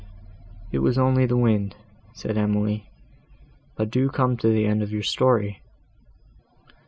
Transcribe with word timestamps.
"It 0.71 0.79
was 0.79 0.97
only 0.97 1.27
the 1.27 1.37
wind," 1.37 1.75
said 2.15 2.35
Emily, 2.35 2.89
"but 3.75 3.91
do 3.91 4.09
come 4.09 4.35
to 4.37 4.47
the 4.47 4.65
end 4.65 4.81
of 4.81 4.91
your 4.91 5.03
story." 5.03 5.61